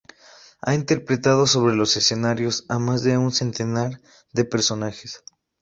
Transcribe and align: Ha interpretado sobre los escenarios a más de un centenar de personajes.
Ha 0.63 0.73
interpretado 0.73 1.45
sobre 1.45 1.75
los 1.75 1.95
escenarios 1.95 2.65
a 2.69 2.79
más 2.79 3.03
de 3.03 3.19
un 3.19 3.31
centenar 3.31 4.01
de 4.33 4.45
personajes. 4.45 5.23